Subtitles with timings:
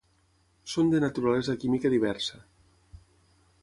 [0.75, 2.43] Són de naturalesa química diversa.